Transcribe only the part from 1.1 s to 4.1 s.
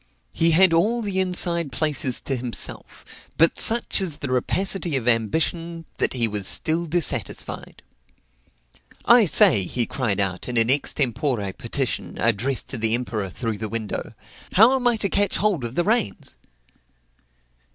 inside places to himself; but such